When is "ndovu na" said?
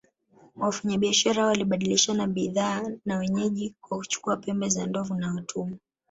4.85-5.33